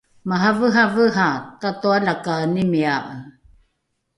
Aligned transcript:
maraveravera 0.29 1.27
tatoalakaenimia’e! 1.61 3.05